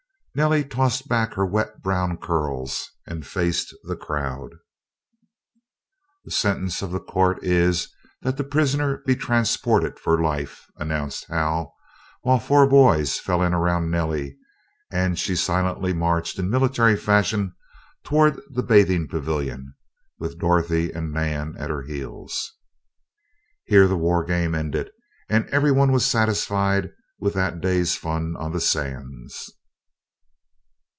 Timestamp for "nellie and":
13.91-15.19